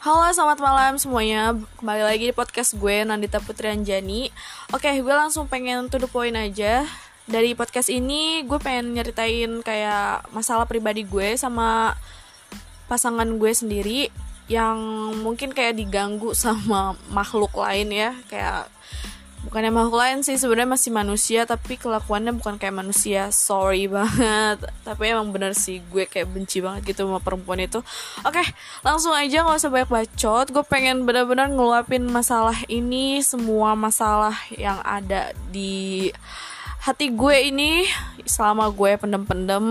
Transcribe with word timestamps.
Halo, 0.00 0.32
selamat 0.32 0.64
malam 0.64 0.96
semuanya. 0.96 1.52
Kembali 1.76 2.00
lagi 2.00 2.24
di 2.24 2.32
podcast 2.32 2.72
gue 2.72 3.04
Nandita 3.04 3.36
Putri 3.36 3.68
Anjani. 3.68 4.32
Oke, 4.72 4.88
gue 4.96 5.12
langsung 5.12 5.44
pengen 5.44 5.92
to 5.92 6.00
the 6.00 6.08
point 6.08 6.32
aja. 6.32 6.88
Dari 7.28 7.52
podcast 7.52 7.92
ini 7.92 8.40
gue 8.48 8.56
pengen 8.56 8.96
nyeritain 8.96 9.60
kayak 9.60 10.24
masalah 10.32 10.64
pribadi 10.64 11.04
gue 11.04 11.36
sama 11.36 11.92
pasangan 12.88 13.28
gue 13.28 13.52
sendiri 13.52 14.08
yang 14.48 14.80
mungkin 15.20 15.52
kayak 15.52 15.76
diganggu 15.76 16.32
sama 16.48 16.96
makhluk 17.12 17.52
lain 17.52 17.92
ya, 17.92 18.16
kayak 18.32 18.72
bukannya 19.50 19.74
makhluk 19.74 19.98
lain 19.98 20.22
sih 20.22 20.38
sebenarnya 20.38 20.78
masih 20.78 20.94
manusia 20.94 21.42
tapi 21.42 21.74
kelakuannya 21.74 22.30
bukan 22.38 22.54
kayak 22.54 22.70
manusia. 22.70 23.34
Sorry 23.34 23.90
banget. 23.98 24.62
Tapi 24.86 25.02
emang 25.10 25.34
bener 25.34 25.58
sih 25.58 25.82
gue 25.90 26.06
kayak 26.06 26.30
benci 26.30 26.62
banget 26.62 26.94
gitu 26.94 27.10
sama 27.10 27.18
perempuan 27.18 27.58
itu. 27.58 27.82
Oke 28.22 28.46
langsung 28.86 29.10
aja 29.10 29.42
nggak 29.42 29.58
usah 29.58 29.74
banyak 29.74 29.90
bacot. 29.90 30.46
Gue 30.54 30.62
pengen 30.62 31.02
bener-bener 31.02 31.50
ngeluapin 31.50 32.06
masalah 32.06 32.54
ini 32.70 33.18
semua 33.26 33.74
masalah 33.74 34.38
yang 34.54 34.78
ada 34.86 35.34
di 35.50 36.14
hati 36.86 37.10
gue 37.10 37.50
ini 37.50 37.90
selama 38.22 38.70
gue 38.70 38.94
pendem-pendem. 39.02 39.66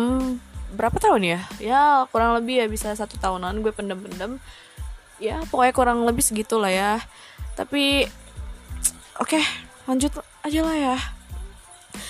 Berapa 0.75 0.99
tahun 0.99 1.23
ya? 1.23 1.39
Ya 1.63 2.03
kurang 2.11 2.35
lebih 2.35 2.59
ya 2.59 2.67
bisa 2.67 2.91
satu 2.99 3.15
tahunan 3.15 3.63
gue 3.63 3.71
pendem-pendem. 3.71 4.43
Ya 5.23 5.39
pokoknya 5.47 5.71
kurang 5.71 6.03
lebih 6.03 6.19
segitulah 6.19 6.67
ya. 6.67 6.99
Tapi 7.55 8.03
oke 9.23 9.68
lanjut 9.85 10.11
aja 10.43 10.59
lah 10.63 10.75
ya. 10.75 10.97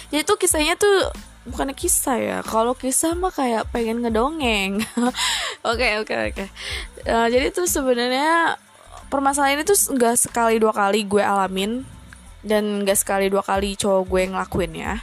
Jadi 0.10 0.22
tuh 0.26 0.38
kisahnya 0.42 0.74
tuh 0.80 1.12
bukannya 1.50 1.74
kisah 1.74 2.18
ya 2.20 2.38
kalau 2.46 2.78
kisah 2.78 3.18
mah 3.18 3.34
kayak 3.34 3.70
pengen 3.74 4.06
ngedongeng. 4.06 4.86
Oke 5.70 6.00
oke 6.00 6.16
oke. 6.32 6.46
Eh, 7.04 7.28
jadi 7.28 7.52
tuh 7.52 7.68
sebenarnya 7.68 8.56
permasalahan 9.12 9.60
ini 9.60 9.68
tuh 9.68 9.76
nggak 9.76 10.16
sekali 10.16 10.56
dua 10.56 10.72
kali 10.72 11.04
gue 11.04 11.20
alamin 11.20 11.84
dan 12.40 12.88
nggak 12.88 12.96
sekali 12.96 13.28
dua 13.28 13.44
kali 13.44 13.76
cowok 13.76 14.08
gue 14.08 14.22
ngelakuin 14.32 14.74
ya. 14.80 14.96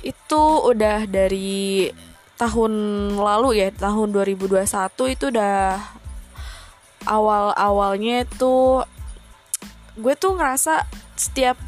Itu 0.00 0.64
udah 0.64 1.04
dari 1.04 1.92
tahun 2.40 2.72
lalu 3.18 3.60
ya 3.60 3.68
tahun 3.74 4.14
2021 4.14 4.64
itu 5.12 5.24
udah 5.28 5.76
awal 7.04 7.50
awalnya 7.52 8.22
itu 8.22 8.80
gue 9.98 10.14
tuh 10.14 10.38
ngerasa 10.38 10.86
setiap 11.18 11.58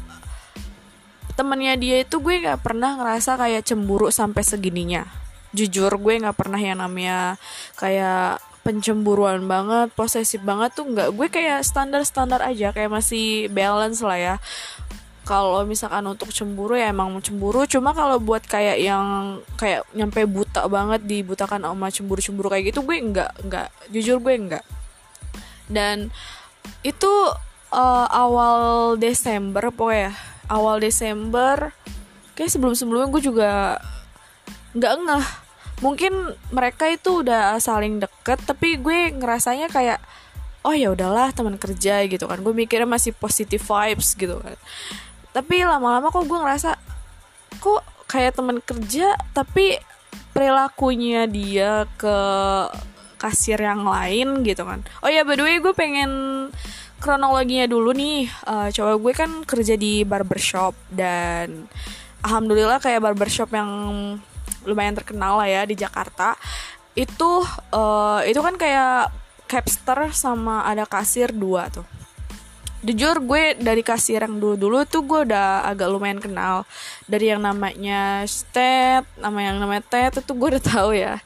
temennya 1.35 1.75
dia 1.79 2.03
itu 2.03 2.19
gue 2.19 2.43
nggak 2.43 2.61
pernah 2.61 2.99
ngerasa 2.99 3.39
kayak 3.39 3.65
cemburu 3.67 4.11
sampai 4.11 4.43
segininya. 4.43 5.07
Jujur 5.51 5.91
gue 5.99 6.21
nggak 6.23 6.37
pernah 6.37 6.59
yang 6.59 6.79
namanya 6.79 7.35
kayak 7.75 8.39
pencemburuan 8.61 9.49
banget 9.49 9.89
posesif 9.97 10.39
banget 10.45 10.71
tuh 10.77 10.85
nggak. 10.87 11.09
Gue 11.17 11.27
kayak 11.27 11.65
standar 11.65 12.05
standar 12.05 12.45
aja 12.45 12.71
kayak 12.71 12.91
masih 12.91 13.49
balance 13.49 13.99
lah 14.05 14.19
ya. 14.19 14.35
Kalau 15.21 15.63
misalkan 15.63 16.03
untuk 16.09 16.33
cemburu 16.33 16.77
ya 16.77 16.93
emang 16.93 17.13
cemburu. 17.21 17.65
Cuma 17.65 17.93
kalau 17.93 18.21
buat 18.21 18.45
kayak 18.45 18.77
yang 18.81 19.05
kayak 19.57 19.85
nyampe 19.97 20.25
buta 20.29 20.65
banget 20.69 21.05
dibutakan 21.05 21.65
sama 21.65 21.87
cemburu 21.89 22.21
cemburu 22.21 22.47
kayak 22.53 22.73
gitu 22.73 22.85
gue 22.85 22.97
nggak 23.01 23.31
nggak. 23.49 23.67
Jujur 23.89 24.21
gue 24.21 24.33
nggak. 24.35 24.65
Dan 25.71 26.11
itu 26.85 27.11
uh, 27.71 28.07
awal 28.11 28.95
Desember 28.99 29.71
pokoknya. 29.71 30.13
Awal 30.51 30.83
Desember 30.83 31.71
kayak 32.35 32.51
sebelum 32.51 32.75
sebelumnya 32.75 33.07
gue 33.07 33.23
juga 33.23 33.79
nggak 34.75 34.93
ngeh. 35.07 35.27
Mungkin 35.81 36.13
mereka 36.53 36.85
itu 36.91 37.25
udah 37.25 37.57
saling 37.57 37.97
deket 37.97 38.37
tapi 38.45 38.77
gue 38.77 39.15
ngerasanya 39.17 39.71
kayak 39.71 39.97
oh 40.61 40.75
ya 40.77 40.93
udahlah 40.93 41.33
teman 41.33 41.57
kerja 41.57 42.05
gitu 42.05 42.27
kan. 42.27 42.43
Gue 42.43 42.53
mikirnya 42.53 42.85
masih 42.85 43.15
positive 43.15 43.63
vibes 43.63 44.13
gitu 44.13 44.37
kan. 44.37 44.59
Tapi 45.31 45.63
lama-lama 45.63 46.11
kok 46.11 46.27
gue 46.27 46.37
ngerasa 46.37 46.75
kok 47.63 47.81
kayak 48.11 48.35
teman 48.35 48.59
kerja 48.59 49.15
tapi 49.31 49.79
perilakunya 50.35 51.27
dia 51.27 51.87
ke 51.95 52.17
kasir 53.21 53.61
yang 53.61 53.85
lain 53.85 54.41
gitu 54.43 54.65
kan. 54.67 54.83
Oh 55.05 55.09
ya 55.09 55.21
by 55.23 55.37
the 55.39 55.45
way 55.45 55.57
gue 55.61 55.73
pengen 55.77 56.11
kronologinya 57.01 57.65
dulu 57.65 57.91
nih 57.91 58.29
uh, 58.45 58.69
coba 58.69 58.93
gue 59.01 59.13
kan 59.17 59.31
kerja 59.43 59.73
di 59.73 60.05
barbershop 60.05 60.77
dan 60.93 61.65
alhamdulillah 62.21 62.77
kayak 62.77 63.01
barbershop 63.01 63.49
yang 63.51 63.69
lumayan 64.63 64.93
terkenal 64.93 65.41
lah 65.41 65.49
ya 65.49 65.65
di 65.65 65.73
Jakarta 65.73 66.37
itu 66.93 67.41
uh, 67.73 68.21
itu 68.27 68.37
kan 68.37 68.55
kayak 68.59 69.09
capster 69.51 70.11
sama 70.15 70.63
ada 70.63 70.87
kasir 70.87 71.35
dua 71.35 71.67
tuh. 71.67 71.83
Jujur 72.81 73.21
gue 73.21 73.53
dari 73.61 73.85
kasir 73.85 74.25
yang 74.25 74.41
dulu-dulu 74.41 74.89
tuh 74.89 75.05
gue 75.05 75.29
udah 75.29 75.67
agak 75.69 75.91
lumayan 75.91 76.17
kenal. 76.17 76.65
Dari 77.05 77.29
yang 77.29 77.43
namanya 77.43 78.25
Stet 78.25 79.05
nama 79.19 79.37
yang 79.37 79.61
namanya 79.61 79.83
Ted 79.85 80.23
itu 80.23 80.33
gue 80.33 80.47
udah 80.57 80.63
tahu 80.63 80.89
ya. 80.97 81.21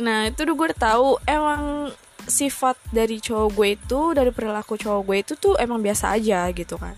Nah 0.00 0.30
itu 0.30 0.40
gue 0.46 0.66
udah 0.72 0.80
tahu 0.80 1.20
emang 1.28 1.92
sifat 2.26 2.76
dari 2.90 3.22
cowok 3.22 3.48
gue 3.54 3.68
itu 3.78 4.00
dari 4.12 4.30
perilaku 4.34 4.74
cowok 4.74 5.02
gue 5.06 5.16
itu 5.22 5.32
tuh 5.38 5.54
emang 5.56 5.78
biasa 5.80 6.14
aja 6.18 6.50
gitu 6.50 6.76
kan. 6.76 6.94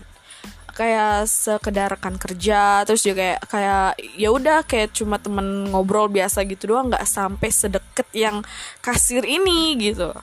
Kayak 0.73 1.27
sekedar 1.27 1.91
rekan 1.91 2.15
kerja 2.15 2.87
terus 2.87 3.03
juga 3.03 3.19
kayak 3.19 3.39
kayak 3.51 3.89
ya 4.15 4.29
udah 4.31 4.63
kayak 4.63 4.95
cuma 4.95 5.19
temen 5.19 5.69
ngobrol 5.69 6.07
biasa 6.07 6.47
gitu 6.47 6.71
doang 6.71 6.87
nggak 6.87 7.03
sampai 7.03 7.49
sedeket 7.51 8.07
yang 8.15 8.41
kasir 8.79 9.21
ini 9.27 9.75
gitu. 9.77 10.15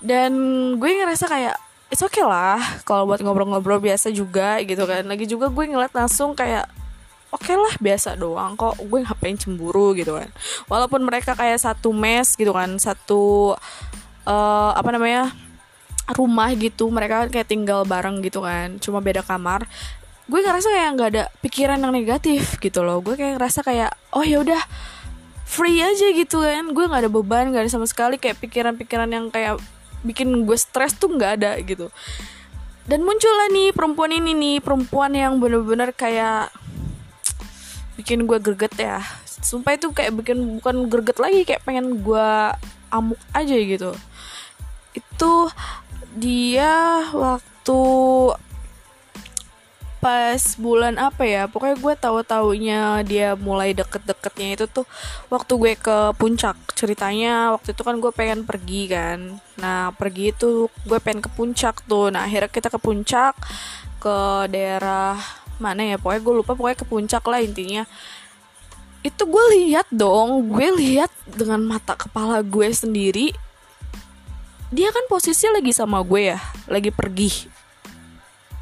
Dan 0.00 0.32
gue 0.80 0.90
ngerasa 1.02 1.28
kayak 1.28 1.56
it's 1.90 2.00
okay 2.00 2.22
lah 2.22 2.62
kalau 2.86 3.10
buat 3.10 3.20
ngobrol-ngobrol 3.20 3.82
biasa 3.82 4.14
juga 4.14 4.62
gitu 4.64 4.86
kan. 4.86 5.04
Lagi 5.04 5.26
juga 5.26 5.50
gue 5.50 5.64
ngeliat 5.66 5.92
langsung 5.92 6.32
kayak 6.38 6.70
oke 7.30 7.46
okay 7.46 7.54
lah 7.54 7.74
biasa 7.78 8.18
doang 8.18 8.58
kok 8.58 8.78
gue 8.78 9.02
ngapain 9.02 9.34
cemburu 9.34 9.92
gitu 9.98 10.14
kan. 10.14 10.30
Walaupun 10.70 11.02
mereka 11.02 11.34
kayak 11.34 11.58
satu 11.58 11.90
mes 11.90 12.38
gitu 12.38 12.54
kan 12.54 12.78
satu 12.78 13.54
uh, 14.30 14.70
apa 14.78 14.90
namanya 14.94 15.34
rumah 16.14 16.54
gitu. 16.54 16.86
Mereka 16.88 17.30
kayak 17.34 17.50
tinggal 17.50 17.82
bareng 17.82 18.22
gitu 18.22 18.46
kan. 18.46 18.78
Cuma 18.78 19.02
beda 19.02 19.26
kamar. 19.26 19.66
Gue 20.30 20.46
ngerasa 20.46 20.70
kayak 20.70 20.90
nggak 20.94 21.08
ada 21.10 21.24
pikiran 21.42 21.78
yang 21.82 21.90
negatif 21.90 22.62
gitu 22.62 22.86
loh. 22.86 23.02
Gue 23.02 23.18
kayak 23.18 23.42
ngerasa 23.42 23.66
kayak 23.66 23.90
oh 24.14 24.22
ya 24.22 24.38
udah 24.38 24.62
free 25.42 25.82
aja 25.82 26.14
gitu 26.14 26.46
kan. 26.46 26.70
Gue 26.70 26.86
nggak 26.86 27.06
ada 27.06 27.10
beban 27.10 27.50
nggak 27.50 27.66
ada 27.66 27.70
sama 27.72 27.86
sekali. 27.90 28.16
Kayak 28.16 28.38
pikiran-pikiran 28.38 29.10
yang 29.10 29.26
kayak 29.34 29.58
bikin 30.06 30.46
gue 30.46 30.56
stres 30.56 30.94
tuh 30.94 31.10
nggak 31.10 31.32
ada 31.42 31.58
gitu. 31.66 31.90
Dan 32.86 33.06
muncullah 33.06 33.50
nih 33.50 33.74
perempuan 33.74 34.14
ini 34.14 34.34
nih. 34.34 34.56
Perempuan 34.62 35.14
yang 35.14 35.38
bener-bener 35.42 35.90
kayak 35.94 36.50
bikin 37.98 38.24
gue 38.26 38.38
greget 38.38 38.74
ya. 38.78 39.02
Sumpah 39.26 39.74
itu 39.78 39.90
kayak 39.90 40.14
bikin 40.14 40.58
bukan 40.58 40.86
greget 40.90 41.18
lagi. 41.18 41.42
Kayak 41.42 41.62
pengen 41.66 42.02
gue 42.02 42.28
amuk 42.90 43.20
aja 43.30 43.54
gitu 43.54 43.94
itu 45.20 45.52
dia 46.16 47.04
waktu 47.12 47.82
pas 50.00 50.40
bulan 50.56 50.96
apa 50.96 51.28
ya 51.28 51.44
pokoknya 51.44 51.76
gue 51.76 51.94
tahu 52.00 52.24
taunya 52.24 53.04
dia 53.04 53.36
mulai 53.36 53.76
deket-deketnya 53.76 54.56
itu 54.56 54.64
tuh 54.64 54.88
waktu 55.28 55.52
gue 55.60 55.72
ke 55.76 56.16
puncak 56.16 56.56
ceritanya. 56.72 57.52
Waktu 57.52 57.76
itu 57.76 57.84
kan 57.84 58.00
gue 58.00 58.08
pengen 58.16 58.48
pergi 58.48 58.88
kan. 58.88 59.36
Nah 59.60 59.92
pergi 59.92 60.32
itu 60.32 60.72
gue 60.88 60.98
pengen 61.04 61.20
ke 61.20 61.28
puncak 61.36 61.84
tuh. 61.84 62.08
Nah 62.08 62.24
akhirnya 62.24 62.48
kita 62.48 62.72
ke 62.72 62.80
puncak 62.80 63.36
ke 64.00 64.16
daerah 64.48 65.20
mana 65.60 65.84
ya 65.84 66.00
pokoknya 66.00 66.24
gue 66.24 66.34
lupa 66.40 66.56
pokoknya 66.56 66.80
ke 66.80 66.88
puncak 66.88 67.28
lah 67.28 67.44
intinya. 67.44 67.84
Itu 69.04 69.28
gue 69.28 69.44
lihat 69.60 69.84
dong 69.92 70.48
gue 70.48 70.68
lihat 70.80 71.12
dengan 71.28 71.60
mata 71.60 71.92
kepala 71.92 72.40
gue 72.40 72.72
sendiri 72.72 73.36
dia 74.70 74.88
kan 74.94 75.04
posisi 75.10 75.50
lagi 75.50 75.74
sama 75.74 76.00
gue 76.06 76.34
ya 76.34 76.38
lagi 76.70 76.94
pergi. 76.94 77.30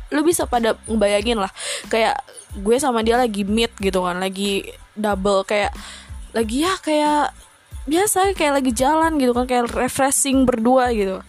Lu 0.08 0.24
bisa 0.24 0.48
pada 0.48 0.72
ngebayangin 0.88 1.36
lah 1.36 1.52
kayak 1.92 2.16
gue 2.56 2.76
sama 2.80 3.04
dia 3.04 3.20
lagi 3.20 3.44
meet 3.44 3.76
gitu 3.76 4.00
kan 4.00 4.16
lagi 4.16 4.64
double 4.96 5.44
kayak 5.44 5.70
lagi 6.32 6.64
ya 6.64 6.74
kayak 6.80 7.36
biasa 7.88 8.32
kayak 8.36 8.60
lagi 8.60 8.72
jalan 8.72 9.20
gitu 9.20 9.36
kan 9.36 9.44
kayak 9.44 9.68
refreshing 9.72 10.48
berdua 10.48 10.92
gitu. 10.96 11.20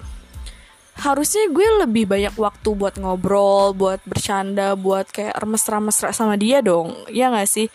Harusnya 0.99 1.47
gue 1.51 1.67
lebih 1.83 2.07
banyak 2.11 2.35
waktu 2.35 2.69
buat 2.75 2.99
ngobrol 2.99 3.71
buat 3.75 4.03
bercanda 4.03 4.75
buat 4.75 5.07
kayak 5.11 5.35
remes-remes 5.39 5.95
sama 6.11 6.35
dia 6.35 6.59
dong 6.63 6.95
ya 7.11 7.31
gak 7.31 7.47
sih? 7.47 7.67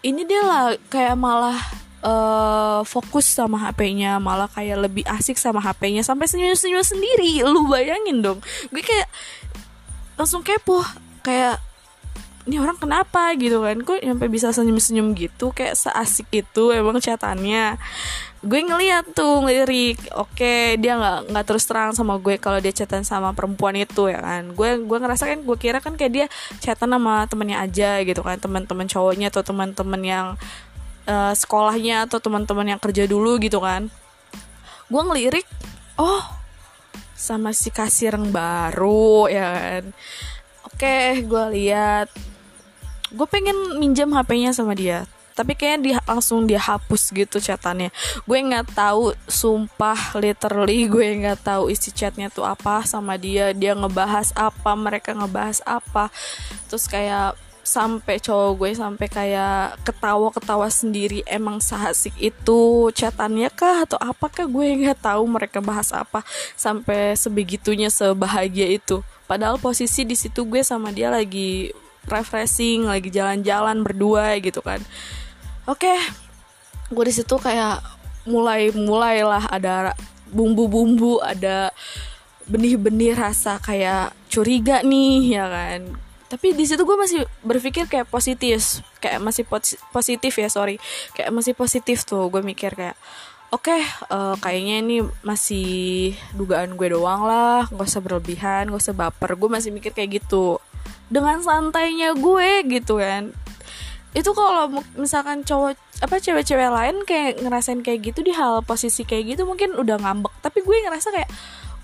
Ini 0.00 0.24
dia 0.24 0.40
lah 0.40 0.64
kayak 0.88 1.16
malah 1.20 1.60
uh, 2.04 2.80
fokus 2.84 3.28
sama 3.28 3.60
HP-nya 3.60 4.20
malah 4.20 4.48
kayak 4.48 4.88
lebih 4.88 5.04
asik 5.08 5.36
sama 5.36 5.60
HP-nya 5.60 6.04
sampai 6.04 6.26
senyum-senyum 6.28 6.84
sendiri 6.84 7.44
lu 7.44 7.68
bayangin 7.68 8.20
dong. 8.24 8.38
Gue 8.72 8.82
kayak 8.84 9.08
langsung 10.16 10.44
kepo 10.44 10.84
kayak 11.24 11.60
ini 12.48 12.56
orang 12.56 12.74
kenapa? 12.80 13.36
gitu 13.36 13.60
kan. 13.60 13.78
Kok 13.84 14.00
sampai 14.00 14.28
bisa 14.32 14.50
senyum-senyum 14.50 15.12
gitu? 15.14 15.52
Kayak 15.52 15.76
seasik 15.76 16.26
itu 16.32 16.72
emang 16.72 16.98
catatannya. 16.98 17.76
Gue 18.40 18.60
ngeliat 18.64 19.12
tuh 19.12 19.44
ngelirik. 19.44 20.00
Oke 20.16 20.80
dia 20.80 20.96
nggak 20.96 21.30
nggak 21.30 21.44
terus 21.44 21.68
terang 21.68 21.92
sama 21.92 22.16
gue 22.16 22.40
kalau 22.40 22.56
dia 22.58 22.72
chatan 22.72 23.04
sama 23.04 23.36
perempuan 23.36 23.76
itu 23.76 24.08
ya 24.08 24.24
kan. 24.24 24.56
Gue 24.56 24.80
gue 24.80 24.98
ngerasa 24.98 25.28
kan 25.28 25.38
gue 25.44 25.56
kira 25.60 25.78
kan 25.84 25.94
kayak 25.94 26.12
dia 26.12 26.26
chatan 26.58 26.90
sama 26.90 27.28
temennya 27.28 27.60
aja 27.60 28.00
gitu 28.00 28.24
kan. 28.24 28.40
Teman-teman 28.40 28.88
cowoknya 28.88 29.28
atau 29.28 29.44
teman-teman 29.44 30.00
yang 30.00 30.26
uh, 31.10 31.34
sekolahnya 31.34 32.06
atau 32.06 32.22
teman-teman 32.22 32.70
yang 32.76 32.80
kerja 32.80 33.10
dulu 33.10 33.42
gitu 33.42 33.58
kan. 33.58 33.90
Gue 34.86 35.02
ngelirik 35.02 35.46
oh 35.98 36.22
sama 37.18 37.50
si 37.50 37.74
kasir 37.74 38.14
yang 38.14 38.30
baru 38.30 39.26
ya 39.26 39.46
kan. 39.50 39.84
Oke 40.70 41.26
gue 41.26 41.44
lihat. 41.58 42.08
Gue 43.10 43.26
pengen 43.26 43.82
minjam 43.82 44.14
HP-nya 44.14 44.54
sama 44.54 44.78
dia 44.78 45.02
tapi 45.40 45.56
kayaknya 45.56 45.80
dia 45.80 45.96
langsung 46.04 46.44
dia 46.44 46.60
hapus 46.60 47.16
gitu 47.16 47.40
chatannya. 47.40 47.88
Gue 48.28 48.44
nggak 48.44 48.76
tahu 48.76 49.16
sumpah 49.24 49.96
literally 50.20 50.84
gue 50.84 51.24
nggak 51.24 51.40
tahu 51.40 51.72
isi 51.72 51.88
chatnya 51.96 52.28
tuh 52.28 52.44
apa 52.44 52.84
sama 52.84 53.16
dia. 53.16 53.56
Dia 53.56 53.72
ngebahas 53.72 54.36
apa 54.36 54.76
mereka 54.76 55.16
ngebahas 55.16 55.64
apa. 55.64 56.12
Terus 56.68 56.84
kayak 56.84 57.40
sampai 57.70 58.18
cowok 58.18 58.50
gue 58.58 58.70
sampai 58.74 59.06
kayak 59.06 59.78
ketawa-ketawa 59.86 60.66
sendiri 60.66 61.22
emang 61.30 61.62
sahasik 61.62 62.10
itu 62.18 62.90
chatannya 62.90 63.46
kah? 63.54 63.86
Atau 63.86 63.98
apakah 64.02 64.50
gue 64.50 64.66
nggak 64.82 65.06
tahu 65.06 65.22
mereka 65.30 65.62
bahas 65.62 65.94
apa 65.94 66.26
sampai 66.58 67.14
sebegitunya 67.14 67.86
sebahagia 67.86 68.66
itu? 68.66 69.06
Padahal 69.30 69.62
posisi 69.62 70.02
di 70.02 70.18
situ 70.18 70.42
gue 70.42 70.66
sama 70.66 70.90
dia 70.90 71.14
lagi 71.14 71.70
refreshing 72.10 72.90
lagi 72.90 73.14
jalan-jalan 73.14 73.86
berdua 73.86 74.34
gitu 74.42 74.58
kan. 74.58 74.82
Oke 75.70 75.86
okay, 75.86 75.98
gue 76.90 77.04
di 77.06 77.14
situ 77.14 77.38
kayak 77.38 77.78
mulai 78.26 78.74
mulailah 78.74 79.46
ada 79.46 79.94
bumbu-bumbu 80.34 81.22
ada 81.22 81.70
benih-benih 82.50 83.14
rasa 83.14 83.62
kayak 83.62 84.10
curiga 84.26 84.82
nih 84.82 85.38
ya 85.38 85.46
kan 85.46 86.09
tapi 86.30 86.54
di 86.54 86.62
situ 86.62 86.86
gue 86.86 86.94
masih 86.94 87.26
berpikir 87.42 87.90
kayak 87.90 88.06
positif 88.06 88.86
kayak 89.02 89.18
masih 89.18 89.42
positif 89.90 90.30
ya 90.38 90.46
sorry. 90.46 90.78
Kayak 91.10 91.34
masih 91.34 91.58
positif 91.58 92.06
tuh 92.06 92.30
gue 92.30 92.38
mikir 92.38 92.70
kayak 92.78 92.94
oke 93.50 93.66
okay, 93.66 93.82
uh, 94.14 94.32
eh, 94.32 94.34
kayaknya 94.38 94.76
ini 94.78 94.96
masih 95.26 96.14
dugaan 96.38 96.78
gue 96.78 96.94
doang 96.94 97.26
lah 97.26 97.66
gak 97.66 97.82
usah 97.82 97.98
berlebihan 97.98 98.70
gak 98.70 98.78
usah 98.78 98.94
baper. 98.94 99.34
Gue 99.34 99.50
masih 99.50 99.74
mikir 99.74 99.90
kayak 99.90 100.22
gitu. 100.22 100.62
Dengan 101.10 101.42
santainya 101.42 102.14
gue 102.14 102.62
gitu 102.78 103.02
kan. 103.02 103.34
Itu 104.14 104.30
kalau 104.30 104.86
misalkan 104.94 105.42
cowok 105.42 105.74
apa 106.00 106.14
cewek-cewek 106.22 106.70
lain 106.70 107.02
kayak 107.02 107.42
ngerasain 107.42 107.82
kayak 107.82 108.14
gitu 108.14 108.22
di 108.22 108.30
hal 108.30 108.62
posisi 108.62 109.02
kayak 109.02 109.34
gitu 109.34 109.42
mungkin 109.50 109.74
udah 109.74 109.98
ngambek. 109.98 110.30
Tapi 110.46 110.62
gue 110.62 110.76
ngerasa 110.86 111.10
kayak 111.10 111.30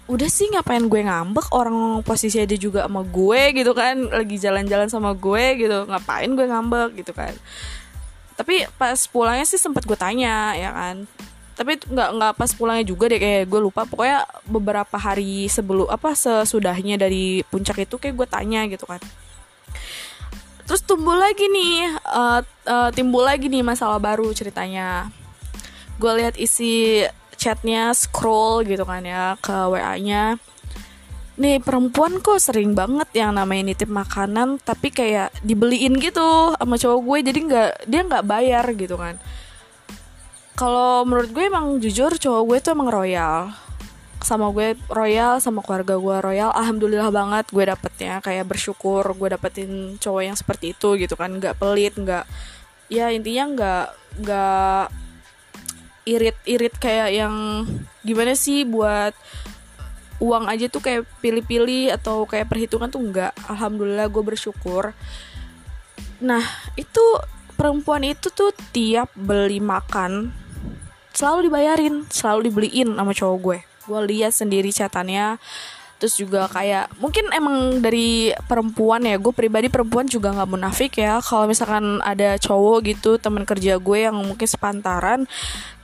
udah 0.07 0.29
sih 0.31 0.47
ngapain 0.55 0.87
gue 0.87 1.03
ngambek? 1.03 1.51
Orang 1.51 2.03
posisi 2.07 2.39
ada 2.39 2.55
juga 2.55 2.87
sama 2.87 3.03
gue 3.03 3.41
gitu 3.55 3.73
kan. 3.75 4.07
Lagi 4.07 4.37
jalan-jalan 4.39 4.87
sama 4.87 5.13
gue 5.19 5.45
gitu. 5.59 5.87
Ngapain 5.87 6.31
gue 6.31 6.47
ngambek 6.47 6.91
gitu 7.03 7.13
kan? 7.13 7.35
Tapi 8.39 8.69
pas 8.79 8.97
pulangnya 9.11 9.47
sih 9.49 9.59
sempet 9.59 9.83
gue 9.83 9.99
tanya 9.99 10.55
ya 10.55 10.71
kan? 10.71 11.11
Tapi 11.57 11.81
nggak 11.89 12.11
nggak 12.21 12.33
pas 12.37 12.51
pulangnya 12.53 12.85
juga 12.87 13.11
deh 13.11 13.19
kayak 13.19 13.51
gue 13.51 13.61
lupa. 13.61 13.83
Pokoknya 13.83 14.23
beberapa 14.47 14.95
hari 14.95 15.51
sebelum 15.51 15.91
apa 15.91 16.15
sesudahnya 16.15 17.01
dari 17.01 17.43
puncak 17.51 17.83
itu 17.83 17.99
kayak 17.99 18.15
gue 18.15 18.29
tanya 18.31 18.63
gitu 18.71 18.87
kan. 18.87 19.03
Terus 20.67 20.83
tumbuh 20.83 21.15
lagi 21.15 21.47
nih 21.47 21.95
uh, 22.11 22.43
uh, 22.67 22.91
timbul 22.91 23.23
lagi 23.23 23.47
nih 23.47 23.63
masalah 23.63 23.99
baru 23.99 24.31
ceritanya. 24.35 25.11
Gue 25.97 26.13
lihat 26.21 26.37
isi 26.37 27.07
chatnya 27.47 27.95
scroll 27.95 28.67
gitu 28.67 28.83
kan 28.83 29.07
ya 29.07 29.39
ke 29.39 29.55
wa 29.55 29.95
nya 30.03 30.35
nih 31.37 31.61
perempuan 31.61 32.17
kok 32.25 32.41
sering 32.41 32.73
banget 32.73 33.13
yang 33.13 33.37
namanya 33.37 33.73
nitip 33.73 33.93
makanan 33.93 34.57
tapi 34.65 34.89
kayak 34.89 35.29
dibeliin 35.45 36.01
gitu 36.01 36.57
sama 36.57 36.81
cowok 36.81 37.01
gue 37.05 37.19
jadi 37.29 37.39
nggak 37.45 37.71
dia 37.85 38.01
nggak 38.09 38.25
bayar 38.25 38.65
gitu 38.73 38.97
kan. 38.97 39.21
Kalau 40.57 41.05
menurut 41.05 41.29
gue 41.37 41.45
emang 41.45 41.77
jujur 41.77 42.17
cowok 42.17 42.43
gue 42.49 42.59
tuh 42.65 42.73
emang 42.73 42.89
royal. 42.89 43.53
Sama 44.25 44.49
gue 44.49 44.81
royal 44.89 45.37
sama 45.45 45.61
keluarga 45.61 46.01
gue 46.01 46.17
royal 46.25 46.51
alhamdulillah 46.57 47.13
banget 47.13 47.53
gue 47.53 47.65
dapetnya. 47.69 48.25
Kayak 48.25 48.49
bersyukur 48.49 49.05
gue 49.05 49.29
dapetin 49.37 50.01
cowok 50.01 50.23
yang 50.25 50.37
seperti 50.41 50.73
itu 50.73 50.97
gitu 50.97 51.21
kan 51.21 51.37
nggak 51.37 51.61
pelit 51.61 51.93
nggak 52.01 52.25
ya 52.89 53.13
intinya 53.13 53.45
nggak 53.53 53.87
nggak 54.25 54.85
irit-irit 56.07 56.75
kayak 56.79 57.11
yang 57.13 57.67
gimana 58.07 58.39
sih 58.39 58.63
buat 58.63 59.13
uang 60.23 60.49
aja 60.49 60.71
tuh 60.73 60.81
kayak 60.81 61.05
pilih-pilih 61.21 61.93
atau 61.93 62.25
kayak 62.25 62.49
perhitungan 62.49 62.89
tuh 62.89 63.03
nggak 63.03 63.37
alhamdulillah 63.51 64.09
gue 64.09 64.23
bersyukur. 64.23 64.97
Nah 66.23 66.41
itu 66.79 67.05
perempuan 67.59 68.07
itu 68.07 68.33
tuh 68.33 68.55
tiap 68.73 69.13
beli 69.13 69.61
makan 69.61 70.33
selalu 71.13 71.49
dibayarin 71.49 71.95
selalu 72.09 72.49
dibeliin 72.49 72.97
sama 72.97 73.13
cowok 73.13 73.39
gue. 73.43 73.59
Gue 73.87 74.01
lihat 74.09 74.33
sendiri 74.33 74.73
catatannya 74.73 75.37
terus 75.97 76.21
juga 76.21 76.45
kayak 76.53 76.93
mungkin 77.01 77.33
emang 77.33 77.81
dari 77.81 78.33
perempuan 78.45 79.05
ya 79.05 79.17
gue 79.17 79.33
pribadi 79.33 79.73
perempuan 79.73 80.05
juga 80.05 80.33
nggak 80.33 80.51
munafik 80.51 80.93
ya. 81.01 81.21
Kalau 81.25 81.49
misalkan 81.49 82.05
ada 82.05 82.37
cowok 82.37 82.79
gitu 82.85 83.17
teman 83.17 83.49
kerja 83.49 83.81
gue 83.81 83.99
yang 84.09 84.17
mungkin 84.17 84.49
sepantaran 84.49 85.25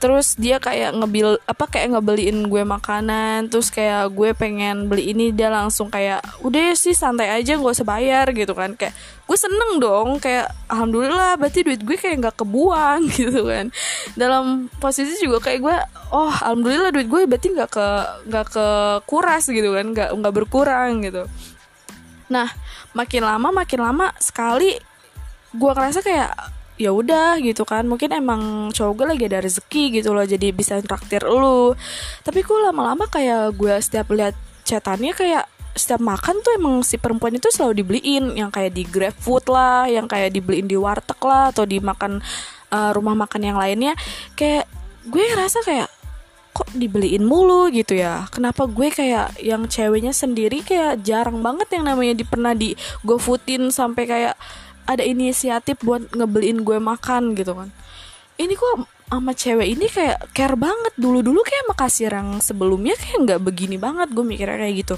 terus 0.03 0.35
dia 0.35 0.59
kayak 0.59 0.99
ngebil 0.99 1.39
apa 1.47 1.63
kayak 1.63 1.95
ngebeliin 1.95 2.51
gue 2.51 2.67
makanan 2.67 3.47
terus 3.47 3.71
kayak 3.71 4.11
gue 4.11 4.35
pengen 4.35 4.91
beli 4.91 5.15
ini 5.15 5.31
dia 5.31 5.47
langsung 5.47 5.87
kayak 5.87 6.19
udah 6.43 6.75
sih 6.75 6.91
santai 6.91 7.31
aja 7.31 7.55
gak 7.55 7.71
usah 7.71 7.87
bayar 7.87 8.27
gitu 8.35 8.51
kan. 8.51 8.75
Kayak 8.75 8.93
gue 9.23 9.37
seneng 9.39 9.79
dong 9.79 10.19
kayak 10.19 10.51
alhamdulillah 10.67 11.39
berarti 11.39 11.63
duit 11.63 11.79
gue 11.81 11.95
kayak 11.95 12.19
nggak 12.19 12.35
kebuang 12.43 13.07
gitu 13.17 13.47
kan. 13.47 13.71
Dalam 14.19 14.67
posisi 14.77 15.15
juga 15.23 15.39
kayak 15.39 15.59
gue 15.63 15.77
oh 16.11 16.29
alhamdulillah 16.29 16.91
duit 16.91 17.07
gue 17.07 17.21
berarti 17.25 17.47
nggak 17.55 17.71
ke 17.71 17.87
nggak 18.27 18.47
ke 18.51 18.67
kuras 19.07 19.47
gitu 19.47 19.71
kan 19.71 19.87
nggak 20.03 20.11
nggak 20.19 20.33
berkurang 20.35 20.99
gitu. 21.07 21.23
Nah 22.27 22.51
makin 22.91 23.23
lama 23.23 23.49
makin 23.55 23.79
lama 23.79 24.11
sekali 24.19 24.75
gue 25.53 25.71
ngerasa 25.71 26.03
kayak 26.03 26.31
ya 26.75 26.91
udah 26.91 27.39
gitu 27.39 27.63
kan. 27.63 27.87
Mungkin 27.87 28.11
emang 28.11 28.73
cowok 28.75 28.93
gue 28.99 29.05
lagi 29.15 29.23
ada 29.31 29.39
rezeki 29.39 30.01
gitu 30.01 30.11
loh 30.11 30.25
jadi 30.27 30.51
bisa 30.51 30.81
traktir 30.83 31.23
lu. 31.23 31.71
Tapi 32.25 32.43
gue 32.43 32.57
lama-lama 32.59 33.07
kayak 33.07 33.55
gue 33.55 33.73
setiap 33.79 34.11
lihat 34.11 34.35
chatannya 34.67 35.15
kayak 35.15 35.45
setiap 35.73 36.05
makan 36.05 36.37
tuh 36.45 36.53
emang 36.53 36.85
si 36.85 37.01
perempuan 37.01 37.33
itu 37.37 37.49
selalu 37.53 37.85
dibeliin. 37.85 38.35
Yang 38.35 38.51
kayak 38.59 38.71
di 38.73 38.83
grab 38.83 39.15
food 39.15 39.45
lah 39.47 39.87
yang 39.87 40.09
kayak 40.09 40.33
dibeliin 40.33 40.67
di 40.67 40.75
warteg 40.75 41.19
lah 41.23 41.53
atau 41.53 41.63
di 41.63 41.77
makan 41.79 42.19
uh, 42.73 42.91
rumah 42.91 43.15
makan 43.15 43.41
yang 43.53 43.57
lainnya. 43.57 43.93
Kayak 44.33 44.65
gue 45.05 45.23
ngerasa 45.23 45.61
kayak 45.61 45.92
kok 46.53 46.69
dibeliin 46.77 47.25
mulu 47.25 47.67
gitu 47.73 47.97
ya? 47.97 48.29
Kenapa 48.29 48.69
gue 48.69 48.93
kayak 48.93 49.41
yang 49.41 49.65
ceweknya 49.65 50.13
sendiri 50.13 50.61
kayak 50.61 51.01
jarang 51.01 51.41
banget 51.41 51.65
yang 51.73 51.89
namanya 51.89 52.13
di 52.13 52.25
pernah 52.25 52.53
di 52.53 52.77
gofoodin 53.01 53.73
sampai 53.73 54.05
kayak 54.05 54.35
ada 54.85 55.01
inisiatif 55.01 55.81
buat 55.81 56.13
ngebeliin 56.13 56.61
gue 56.61 56.77
makan 56.77 57.33
gitu 57.33 57.57
kan. 57.57 57.73
Ini 58.37 58.53
kok 58.53 58.85
sama 59.13 59.33
cewek 59.33 59.67
ini 59.77 59.85
kayak 59.89 60.29
care 60.33 60.57
banget. 60.57 60.93
Dulu 60.97 61.25
dulu 61.25 61.41
kayak 61.41 61.73
makasih 61.73 62.09
yang 62.13 62.37
sebelumnya 62.37 62.93
kayak 63.01 63.17
nggak 63.25 63.41
begini 63.41 63.75
banget. 63.81 64.13
Gue 64.13 64.25
mikirnya 64.25 64.57
kayak 64.61 64.75
gitu. 64.85 64.95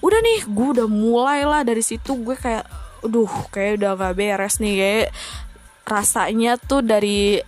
Udah 0.00 0.20
nih 0.20 0.38
gue 0.48 0.68
udah 0.80 0.88
mulai 0.88 1.44
lah 1.44 1.64
dari 1.64 1.80
situ. 1.84 2.16
Gue 2.16 2.36
kayak 2.36 2.64
aduh 3.04 3.28
kayak 3.52 3.80
udah 3.80 3.92
gak 4.00 4.14
beres 4.16 4.56
nih. 4.60 4.74
Kayak 4.80 5.08
rasanya 5.84 6.56
tuh 6.56 6.80
dari 6.80 7.44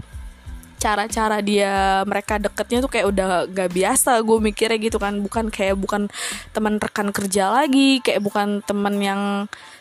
cara-cara 0.76 1.40
dia 1.40 2.04
mereka 2.04 2.36
deketnya 2.36 2.84
tuh 2.84 2.90
kayak 2.92 3.06
udah 3.08 3.28
gak 3.48 3.72
biasa 3.72 4.20
gue 4.20 4.38
mikirnya 4.38 4.78
gitu 4.78 5.00
kan. 5.00 5.18
Bukan 5.20 5.48
kayak 5.48 5.76
bukan 5.80 6.08
teman 6.52 6.76
rekan 6.76 7.10
kerja 7.10 7.48
lagi 7.48 8.04
kayak 8.04 8.20
bukan 8.20 8.60
teman 8.64 9.00
yang 9.00 9.20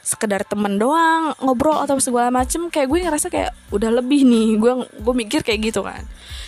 sekedar 0.05 0.45
temen 0.45 0.77
doang 0.79 1.35
ngobrol 1.43 1.83
atau 1.83 1.99
segala 1.99 2.31
macem. 2.31 2.71
Kayak 2.71 2.87
gue 2.89 2.99
ngerasa 3.05 3.27
kayak 3.27 3.51
udah 3.75 3.91
lebih 3.91 4.23
nih 4.23 4.55
gue 4.55 4.73
gue 5.03 5.13
mikir 5.15 5.43
kayak 5.43 5.71
gitu 5.71 5.83
kan. 5.83 6.03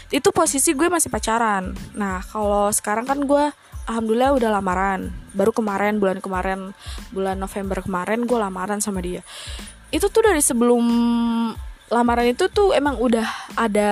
Itu 0.08 0.32
posisi 0.32 0.72
gue 0.72 0.88
masih 0.88 1.12
pacaran. 1.12 1.76
Nah 1.94 2.24
kalau 2.24 2.72
sekarang 2.72 3.04
kan 3.04 3.20
gue 3.28 3.52
alhamdulillah 3.88 4.32
udah 4.36 4.50
lamaran. 4.56 5.12
Baru 5.36 5.52
kemarin 5.52 6.00
bulan 6.00 6.24
kemarin 6.24 6.72
bulan 7.12 7.36
November 7.36 7.84
kemarin 7.84 8.24
gue 8.24 8.38
lamaran 8.40 8.80
sama 8.80 9.04
dia. 9.04 9.24
Itu 9.92 10.12
tuh 10.12 10.24
dari 10.24 10.44
sebelum 10.44 10.84
lamaran 11.88 12.28
itu 12.28 12.52
tuh 12.52 12.76
emang 12.76 13.00
udah 13.00 13.28
ada 13.56 13.92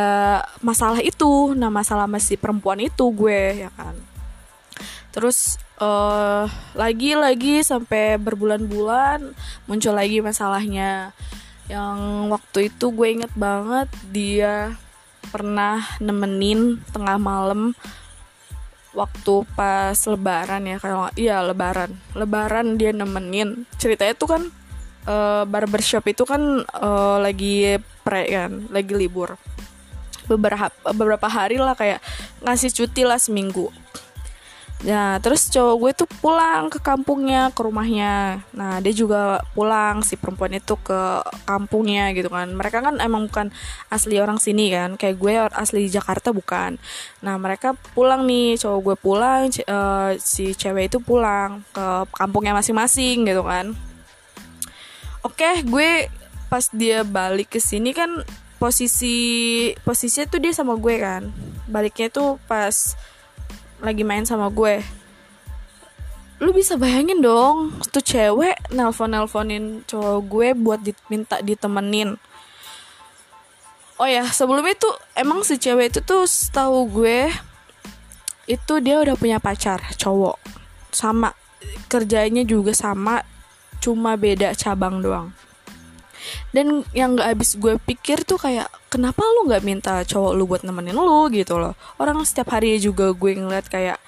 masalah 0.60 1.00
itu. 1.00 1.56
Nah 1.56 1.72
masalah 1.72 2.08
masih 2.08 2.36
perempuan 2.36 2.80
itu 2.84 3.06
gue 3.16 3.68
ya 3.68 3.72
kan. 3.76 3.96
Terus 5.16 5.56
uh, 5.80 6.44
lagi 6.76 7.16
lagi 7.16 7.64
sampai 7.64 8.20
berbulan-bulan 8.20 9.32
muncul 9.68 9.96
lagi 9.96 10.20
masalahnya. 10.20 11.16
Yang 11.72 11.98
waktu 12.30 12.60
itu 12.70 12.86
gue 12.92 13.08
inget 13.10 13.34
banget 13.34 13.90
dia 14.12 14.76
pernah 15.32 15.82
nemenin 15.98 16.78
tengah 16.94 17.18
malam 17.18 17.74
waktu 18.96 19.44
pas 19.60 19.98
lebaran 20.08 20.68
ya 20.68 20.78
kalau 20.84 21.08
iya 21.16 21.40
lebaran. 21.40 21.96
Lebaran 22.12 22.76
dia 22.76 22.92
nemenin. 22.92 23.64
Ceritanya 23.80 24.20
tuh 24.20 24.30
kan 24.36 24.44
uh, 25.08 25.44
barbershop 25.48 26.06
itu 26.10 26.26
kan 26.26 26.66
uh, 26.66 27.18
lagi 27.22 27.80
pre 28.06 28.30
kan 28.30 28.70
lagi 28.70 28.94
libur 28.94 29.38
beberapa 30.26 30.70
beberapa 30.94 31.28
hari 31.30 31.62
lah 31.62 31.78
kayak 31.78 32.02
ngasih 32.42 32.74
cuti 32.74 33.06
lah 33.06 33.22
seminggu 33.22 33.70
Nah, 34.84 35.18
terus 35.24 35.50
cowok 35.50 35.76
gue 35.82 35.92
tuh 36.04 36.10
pulang 36.22 36.68
ke 36.68 36.84
kampungnya, 36.84 37.50
ke 37.56 37.64
rumahnya. 37.64 38.44
Nah, 38.54 38.78
dia 38.84 38.94
juga 38.94 39.42
pulang 39.58 40.06
si 40.06 40.14
perempuan 40.14 40.54
itu 40.54 40.78
ke 40.78 41.26
kampungnya 41.48 42.14
gitu 42.14 42.28
kan. 42.28 42.52
Mereka 42.54 42.84
kan 42.84 43.00
emang 43.02 43.32
bukan 43.32 43.50
asli 43.90 44.22
orang 44.22 44.38
sini 44.38 44.70
kan. 44.70 44.94
Kayak 45.00 45.16
gue 45.18 45.34
asli 45.58 45.88
Jakarta 45.90 46.36
bukan. 46.36 46.78
Nah, 47.24 47.40
mereka 47.42 47.74
pulang 47.96 48.28
nih, 48.28 48.62
cowok 48.62 48.80
gue 48.86 48.96
pulang, 49.00 49.42
uh, 49.48 50.12
si 50.22 50.54
cewek 50.54 50.92
itu 50.92 51.00
pulang 51.00 51.66
ke 51.74 52.06
kampungnya 52.14 52.54
masing-masing 52.54 53.26
gitu 53.26 53.42
kan. 53.48 53.74
Oke, 55.26 55.66
gue 55.66 56.06
pas 56.54 56.70
dia 56.70 57.02
balik 57.02 57.58
ke 57.58 57.60
sini 57.60 57.98
kan 57.98 58.22
posisi 58.62 59.74
posisinya 59.82 60.30
tuh 60.30 60.38
dia 60.38 60.54
sama 60.54 60.78
gue 60.78 61.02
kan. 61.02 61.34
Baliknya 61.66 62.14
tuh 62.14 62.38
pas 62.46 62.94
lagi 63.82 64.06
main 64.06 64.22
sama 64.22 64.54
gue. 64.54 64.86
Lu 66.38 66.54
bisa 66.54 66.78
bayangin 66.78 67.26
dong 67.26 67.74
tuh 67.90 68.06
cewek 68.06 68.70
nelpon 68.70 69.18
nelponin 69.18 69.82
cowok 69.90 70.20
gue 70.30 70.48
buat 70.54 70.86
diminta 70.86 71.42
ditemenin. 71.42 72.22
Oh 73.98 74.06
ya 74.06 74.30
sebelum 74.30 74.62
itu 74.70 74.94
emang 75.18 75.42
si 75.42 75.58
cewek 75.58 75.90
itu 75.90 76.00
tuh 76.06 76.30
setahu 76.30 76.86
gue 77.02 77.34
itu 78.46 78.74
dia 78.78 79.02
udah 79.02 79.18
punya 79.18 79.42
pacar 79.42 79.82
cowok. 79.98 80.38
Sama 80.94 81.34
kerjanya 81.90 82.46
juga 82.46 82.78
sama 82.78 83.26
cuma 83.86 84.18
beda 84.18 84.58
cabang 84.58 85.06
doang. 85.06 85.30
Dan 86.50 86.82
yang 86.98 87.14
gak 87.14 87.38
habis 87.38 87.54
gue 87.54 87.78
pikir 87.78 88.26
tuh 88.26 88.42
kayak 88.42 88.66
kenapa 88.90 89.22
lu 89.22 89.46
nggak 89.46 89.62
minta 89.62 90.02
cowok 90.02 90.34
lu 90.34 90.50
buat 90.50 90.66
nemenin 90.66 90.98
lu 90.98 91.30
gitu 91.30 91.62
loh? 91.62 91.78
Orang 92.02 92.18
setiap 92.26 92.50
hari 92.58 92.82
juga 92.82 93.14
gue 93.14 93.32
ngeliat 93.38 93.70
kayak 93.70 94.02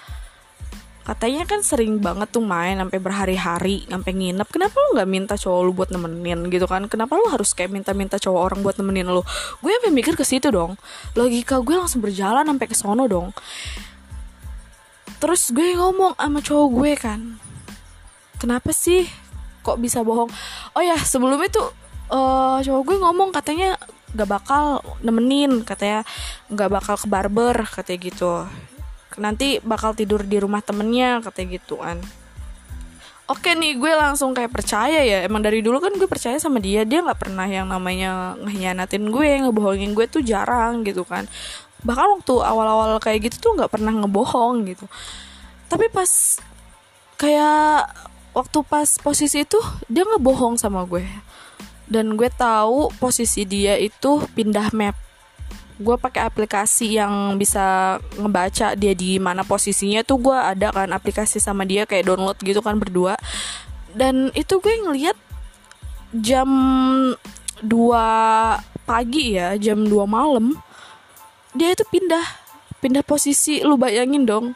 katanya 1.05 1.47
kan 1.47 1.63
sering 1.63 2.03
banget 2.03 2.27
tuh 2.35 2.43
main 2.43 2.75
sampai 2.81 2.97
berhari-hari 2.97 3.85
sampai 3.85 4.11
nginep. 4.17 4.47
Kenapa 4.49 4.75
lu 4.81 4.97
nggak 4.97 5.09
minta 5.09 5.33
cowok 5.37 5.61
lu 5.61 5.71
buat 5.77 5.89
nemenin 5.93 6.49
gitu 6.49 6.65
kan? 6.65 6.89
Kenapa 6.89 7.13
lu 7.13 7.29
harus 7.29 7.53
kayak 7.53 7.69
minta-minta 7.69 8.17
cowok 8.17 8.41
orang 8.41 8.59
buat 8.65 8.81
nemenin 8.81 9.07
lu? 9.13 9.21
Gue 9.61 9.71
sampai 9.77 9.93
mikir 9.93 10.17
ke 10.17 10.25
situ 10.25 10.49
dong. 10.49 10.73
Logika 11.13 11.61
gue 11.61 11.77
langsung 11.77 12.01
berjalan 12.01 12.49
sampai 12.49 12.65
ke 12.65 12.73
sono 12.73 13.05
dong. 13.05 13.29
Terus 15.21 15.53
gue 15.53 15.77
ngomong 15.77 16.17
sama 16.17 16.39
cowok 16.41 16.67
gue 16.73 16.93
kan 16.97 17.21
kenapa 18.37 18.69
sih 18.69 19.09
kok 19.67 19.83
bisa 19.83 19.99
bohong. 20.07 20.31
Oh 20.71 20.83
ya 20.83 20.95
sebelum 20.95 21.43
itu 21.43 21.59
uh, 22.07 22.63
cowok 22.63 22.83
gue 22.87 22.97
ngomong 23.03 23.35
katanya 23.35 23.75
gak 24.15 24.29
bakal 24.31 24.79
nemenin 25.03 25.67
katanya 25.67 26.07
gak 26.47 26.71
bakal 26.71 26.95
ke 26.95 27.07
barber 27.11 27.67
katanya 27.67 27.99
gitu. 28.07 28.33
Nanti 29.19 29.59
bakal 29.59 29.91
tidur 29.91 30.23
di 30.23 30.39
rumah 30.39 30.63
temennya 30.63 31.19
katanya 31.19 31.59
gitu 31.59 31.83
kan 31.83 31.99
oke 33.27 33.49
nih 33.53 33.75
gue 33.75 33.91
langsung 33.93 34.31
kayak 34.31 34.51
percaya 34.51 35.03
ya. 35.03 35.27
Emang 35.27 35.43
dari 35.43 35.59
dulu 35.59 35.83
kan 35.83 35.93
gue 35.93 36.07
percaya 36.07 36.39
sama 36.39 36.63
dia. 36.63 36.87
Dia 36.87 37.03
nggak 37.03 37.19
pernah 37.19 37.45
yang 37.45 37.67
namanya 37.67 38.39
ngehianatin 38.39 39.11
gue 39.11 39.29
ngebohongin 39.43 39.91
gue 39.93 40.07
tuh 40.07 40.23
jarang 40.23 40.81
gitu 40.87 41.03
kan. 41.03 41.27
Bahkan 41.83 42.07
waktu 42.19 42.33
awal-awal 42.41 42.97
kayak 43.03 43.29
gitu 43.29 43.51
tuh 43.51 43.51
nggak 43.59 43.71
pernah 43.71 43.93
ngebohong 43.93 44.65
gitu. 44.71 44.87
Tapi 45.67 45.91
pas 45.91 46.41
kayak 47.19 47.91
waktu 48.37 48.61
pas 48.61 49.01
posisi 49.01 49.41
itu 49.41 49.57
dia 49.89 50.05
ngebohong 50.05 50.61
sama 50.61 50.85
gue. 50.85 51.01
Dan 51.89 52.13
gue 52.13 52.29
tahu 52.29 52.93
posisi 53.01 53.41
dia 53.49 53.73
itu 53.81 54.21
pindah 54.37 54.69
map. 54.77 54.93
Gue 55.81 55.97
pakai 55.97 56.29
aplikasi 56.29 57.01
yang 57.01 57.33
bisa 57.41 57.97
ngebaca 58.17 58.77
dia 58.77 58.93
di 58.93 59.17
mana 59.17 59.41
posisinya 59.41 60.05
tuh 60.05 60.21
gue 60.21 60.37
ada 60.37 60.69
kan 60.69 60.89
aplikasi 60.93 61.41
sama 61.41 61.65
dia 61.65 61.89
kayak 61.89 62.05
download 62.05 62.37
gitu 62.45 62.61
kan 62.61 62.77
berdua. 62.77 63.17
Dan 63.97 64.29
itu 64.37 64.61
gue 64.61 64.73
ngeliat 64.85 65.17
jam 66.13 66.49
2 67.65 67.65
pagi 68.85 69.35
ya 69.35 69.57
jam 69.57 69.83
2 69.83 69.91
malam 70.05 70.55
dia 71.57 71.73
itu 71.73 71.81
pindah 71.89 72.25
pindah 72.83 73.01
posisi. 73.01 73.65
Lu 73.65 73.79
bayangin 73.79 74.27
dong 74.27 74.53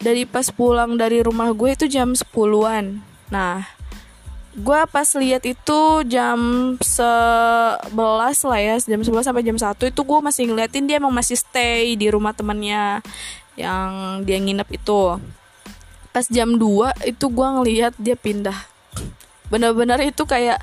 dari 0.00 0.24
pas 0.24 0.48
pulang 0.48 0.96
dari 0.96 1.20
rumah 1.20 1.52
gue 1.52 1.76
itu 1.76 1.86
jam 1.92 2.16
10-an 2.16 3.09
nah 3.30 3.64
gue 4.50 4.80
pas 4.90 5.06
lihat 5.14 5.46
itu 5.46 5.80
jam 6.10 6.38
11 6.82 7.94
lah 8.50 8.58
ya 8.58 8.74
jam 8.82 9.00
11 9.00 9.22
sampai 9.22 9.46
jam 9.46 9.54
1 9.54 9.78
itu 9.78 10.00
gue 10.02 10.18
masih 10.18 10.50
ngeliatin 10.50 10.90
dia 10.90 10.98
emang 10.98 11.14
masih 11.14 11.38
stay 11.38 11.94
di 11.94 12.10
rumah 12.10 12.34
temennya 12.34 12.98
yang 13.60 14.22
dia 14.26 14.38
nginep 14.40 14.68
itu. 14.72 15.20
Pas 16.10 16.26
jam 16.26 16.58
2 16.58 17.06
itu 17.06 17.24
gue 17.30 17.46
ngeliat 17.46 17.94
dia 18.00 18.16
pindah. 18.18 18.56
Benar-benar 19.52 20.02
itu 20.02 20.26
kayak 20.26 20.58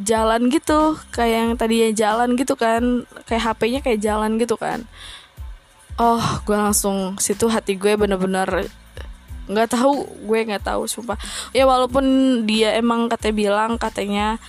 jalan 0.00 0.48
gitu 0.48 0.96
kayak 1.12 1.36
yang 1.36 1.52
tadinya 1.60 1.92
jalan 1.92 2.34
gitu 2.34 2.56
kan 2.56 3.04
kayak 3.28 3.42
HP-nya 3.44 3.80
kayak 3.84 4.00
jalan 4.00 4.40
gitu 4.40 4.56
kan. 4.56 4.88
Oh 6.00 6.40
gue 6.48 6.56
langsung 6.56 7.20
situ 7.20 7.52
hati 7.52 7.76
gue 7.76 7.92
bener-bener 8.00 8.72
nggak 9.52 9.76
tahu 9.76 10.04
gue 10.26 10.38
nggak 10.48 10.64
tahu 10.64 10.88
sumpah. 10.88 11.20
Ya 11.52 11.68
walaupun 11.68 12.04
dia 12.48 12.74
emang 12.76 13.06
katanya 13.12 13.34
bilang 13.36 13.72
katanya 13.76 14.40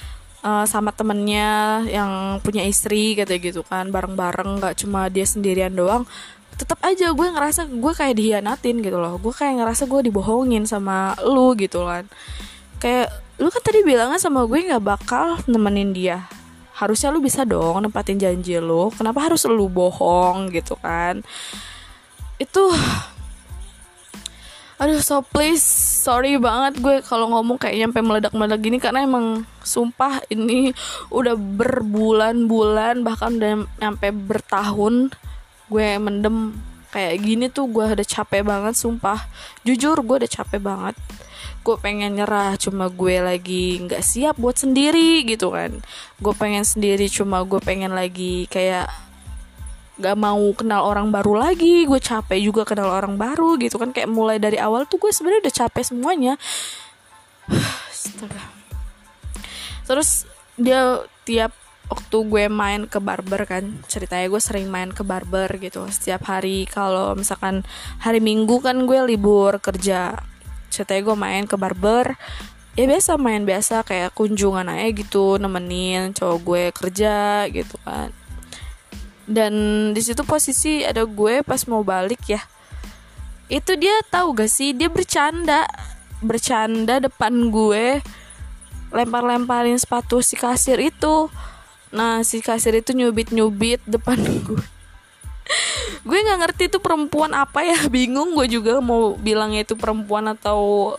uh, 0.44 0.66
sama 0.68 0.92
temennya 0.96 1.84
yang 1.88 2.40
punya 2.44 2.64
istri 2.68 3.16
katanya 3.16 3.42
gitu 3.52 3.62
kan 3.64 3.92
bareng-bareng 3.92 4.60
nggak 4.60 4.84
cuma 4.84 5.08
dia 5.08 5.24
sendirian 5.28 5.74
doang 5.74 6.04
tetap 6.54 6.78
aja 6.86 7.10
gue 7.10 7.28
ngerasa 7.34 7.66
gue 7.66 7.94
kayak 7.98 8.16
dihianatin 8.18 8.86
gitu 8.86 8.98
loh. 9.02 9.18
Gue 9.18 9.34
kayak 9.34 9.62
ngerasa 9.62 9.90
gue 9.90 10.10
dibohongin 10.10 10.70
sama 10.70 11.18
lu 11.26 11.58
gitu 11.58 11.86
kan. 11.86 12.06
Kayak 12.78 13.10
lu 13.42 13.50
kan 13.50 13.62
tadi 13.66 13.82
bilangnya 13.82 14.22
sama 14.22 14.46
gue 14.46 14.70
nggak 14.70 14.84
bakal 14.84 15.42
nemenin 15.50 15.92
dia. 15.92 16.30
Harusnya 16.78 17.10
lu 17.14 17.22
bisa 17.22 17.46
dong 17.46 17.82
nempatin 17.86 18.18
janji 18.22 18.58
lu 18.58 18.90
kenapa 18.94 19.30
harus 19.30 19.46
lu 19.50 19.66
bohong 19.70 20.54
gitu 20.54 20.78
kan? 20.78 21.26
Itu 22.38 22.70
aduh 24.82 25.00
so 25.00 25.22
please 25.22 25.64
sorry 26.04 26.36
banget 26.42 26.82
gue 26.82 26.96
kalau 27.06 27.30
ngomong 27.30 27.62
kayak 27.62 27.78
nyampe 27.80 28.00
meledak-meledak 28.02 28.60
gini 28.60 28.78
karena 28.82 29.06
emang 29.06 29.46
sumpah 29.62 30.22
ini 30.34 30.74
udah 31.14 31.38
berbulan-bulan 31.38 33.06
bahkan 33.06 33.38
udah 33.38 33.54
nyampe 33.80 34.10
bertahun 34.12 35.14
gue 35.72 35.88
mendem 35.98 36.54
kayak 36.94 37.26
gini 37.26 37.46
tuh 37.50 37.66
gue 37.74 37.82
udah 37.82 38.06
capek 38.06 38.46
banget 38.46 38.78
sumpah. 38.78 39.26
Jujur 39.66 39.98
gue 40.06 40.22
udah 40.22 40.30
capek 40.30 40.62
banget. 40.62 40.96
Gue 41.66 41.76
pengen 41.82 42.14
nyerah 42.22 42.54
cuma 42.62 42.94
gue 42.94 43.18
lagi 43.18 43.82
nggak 43.82 44.06
siap 44.06 44.38
buat 44.38 44.62
sendiri 44.62 45.26
gitu 45.26 45.50
kan. 45.50 45.82
Gue 46.22 46.34
pengen 46.38 46.62
sendiri 46.62 47.10
cuma 47.10 47.42
gue 47.42 47.58
pengen 47.58 47.98
lagi 47.98 48.46
kayak 48.46 48.94
gak 49.94 50.18
mau 50.18 50.42
kenal 50.58 50.90
orang 50.90 51.14
baru 51.14 51.38
lagi 51.38 51.86
gue 51.86 52.02
capek 52.02 52.42
juga 52.42 52.66
kenal 52.66 52.90
orang 52.90 53.18
baru 53.18 53.58
gitu 53.62 53.78
kan. 53.78 53.94
Kayak 53.94 54.10
mulai 54.10 54.38
dari 54.42 54.58
awal 54.58 54.90
tuh 54.90 54.98
gue 54.98 55.14
sebenarnya 55.14 55.50
udah 55.50 55.56
capek 55.66 55.84
semuanya. 55.86 56.34
Terus 59.88 60.26
dia 60.58 61.04
tiap 61.28 61.54
waktu 61.92 62.18
gue 62.26 62.46
main 62.50 62.90
ke 62.90 62.98
barber 62.98 63.46
kan 63.46 63.70
ceritanya 63.86 64.26
gue 64.32 64.42
sering 64.42 64.72
main 64.72 64.90
ke 64.90 65.06
barber 65.06 65.52
gitu. 65.62 65.86
Setiap 65.92 66.26
hari 66.26 66.66
kalau 66.66 67.14
misalkan 67.14 67.62
hari 68.02 68.18
minggu 68.18 68.66
kan 68.66 68.90
gue 68.90 68.98
libur 69.06 69.62
kerja. 69.62 70.18
Ceritanya 70.74 71.02
gue 71.06 71.18
main 71.20 71.44
ke 71.46 71.54
barber. 71.54 72.18
Ya 72.74 72.90
biasa 72.90 73.22
main 73.22 73.46
biasa 73.46 73.86
kayak 73.86 74.18
kunjungan 74.18 74.66
aja 74.66 74.90
gitu 74.98 75.38
nemenin 75.38 76.10
cowok 76.18 76.40
gue 76.42 76.64
kerja 76.74 77.46
gitu 77.54 77.78
kan 77.86 78.10
dan 79.24 79.54
di 79.96 80.02
situ 80.04 80.28
posisi 80.28 80.84
ada 80.84 81.08
gue 81.08 81.44
pas 81.44 81.64
mau 81.68 81.84
balik 81.84 82.28
ya. 82.28 82.42
Itu 83.48 83.76
dia 83.80 84.04
tahu 84.12 84.36
gak 84.36 84.52
sih 84.52 84.76
dia 84.76 84.92
bercanda. 84.92 85.64
Bercanda 86.20 87.00
depan 87.00 87.32
gue. 87.52 88.04
Lempar-lemparin 88.94 89.80
sepatu 89.80 90.20
si 90.20 90.36
kasir 90.36 90.80
itu. 90.80 91.32
Nah 91.94 92.26
si 92.26 92.44
kasir 92.44 92.76
itu 92.76 92.92
nyubit-nyubit 92.92 93.80
depan 93.88 94.20
gue. 94.48 94.64
Gue 96.04 96.20
nggak 96.20 96.40
ngerti 96.40 96.64
itu 96.68 96.78
perempuan 96.84 97.32
apa 97.32 97.64
ya. 97.64 97.80
Bingung 97.94 98.36
gue 98.36 98.48
juga 98.52 98.84
mau 98.84 99.16
bilangnya 99.16 99.64
itu 99.64 99.80
perempuan 99.80 100.28
atau 100.36 100.94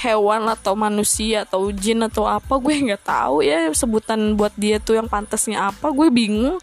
hewan 0.00 0.48
atau 0.48 0.72
manusia 0.72 1.46
atau 1.46 1.70
jin 1.70 2.02
atau 2.02 2.26
apa. 2.26 2.58
Gue 2.58 2.74
nggak 2.90 3.06
tahu 3.06 3.46
ya 3.46 3.70
sebutan 3.70 4.34
buat 4.34 4.54
dia 4.58 4.82
tuh 4.82 4.98
yang 4.98 5.06
pantasnya 5.06 5.70
apa. 5.70 5.94
Gue 5.94 6.10
bingung 6.10 6.58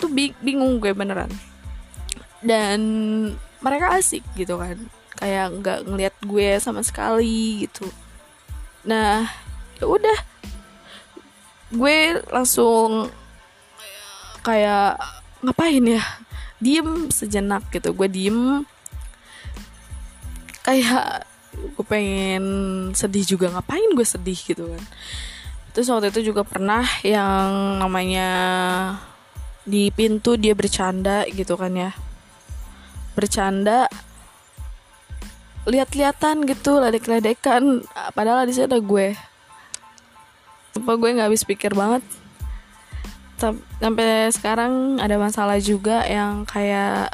tuh 0.00 0.10
bingung 0.40 0.80
gue 0.80 0.96
beneran. 0.96 1.28
Dan 2.40 2.80
mereka 3.60 4.00
asik 4.00 4.24
gitu 4.34 4.56
kan. 4.56 4.80
Kayak 5.20 5.46
nggak 5.60 5.78
ngelihat 5.84 6.16
gue 6.24 6.48
sama 6.56 6.80
sekali 6.80 7.68
gitu. 7.68 7.84
Nah 8.88 9.28
ya 9.76 9.84
udah. 9.84 10.18
Gue 11.70 12.18
langsung 12.32 13.12
kayak 14.40 14.98
ngapain 15.44 15.84
ya? 15.84 16.02
Diem 16.58 17.12
sejenak 17.12 17.68
gitu. 17.70 17.92
Gue 17.92 18.08
diem. 18.08 18.64
Kayak 20.64 21.28
gue 21.54 21.84
pengen 21.84 22.44
sedih 22.96 23.36
juga. 23.36 23.52
Ngapain 23.52 23.92
gue 23.92 24.06
sedih? 24.08 24.40
gitu 24.40 24.64
kan. 24.72 24.84
Terus 25.70 25.86
waktu 25.86 26.10
itu 26.10 26.34
juga 26.34 26.42
pernah 26.42 26.82
yang 27.06 27.78
namanya 27.78 28.30
di 29.64 29.92
pintu 29.92 30.36
dia 30.40 30.56
bercanda 30.56 31.24
gitu 31.28 31.56
kan 31.56 31.72
ya. 31.76 31.90
Bercanda 33.14 33.86
lihat-lihatan 35.68 36.48
gitu 36.48 36.80
ledek-ledekan. 36.80 37.84
Padahal 38.16 38.48
di 38.48 38.56
sana 38.56 38.76
ada 38.76 38.80
gue 38.80 39.16
apa 40.70 40.92
gue 40.96 41.08
nggak 41.12 41.28
habis 41.28 41.44
pikir 41.44 41.76
banget. 41.76 42.04
Sampai 43.80 44.28
sekarang 44.32 45.00
ada 45.00 45.16
masalah 45.16 45.56
juga 45.60 46.04
yang 46.04 46.44
kayak 46.44 47.12